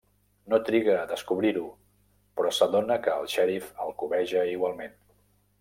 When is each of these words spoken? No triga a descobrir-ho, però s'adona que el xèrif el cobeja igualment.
No 0.53 0.59
triga 0.69 0.95
a 1.01 1.09
descobrir-ho, 1.11 1.67
però 2.39 2.55
s'adona 2.61 2.99
que 3.09 3.15
el 3.21 3.31
xèrif 3.37 3.71
el 3.87 3.97
cobeja 4.03 4.51
igualment. 4.59 4.99